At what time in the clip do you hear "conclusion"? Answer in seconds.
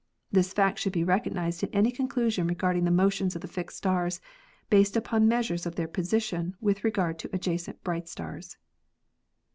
1.91-2.47